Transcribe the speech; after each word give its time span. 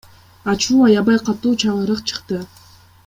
Ачуу, 0.53 0.77
аябай 0.87 1.19
катуу 1.27 1.53
чаңырык 1.65 2.03
чыкты. 2.13 2.41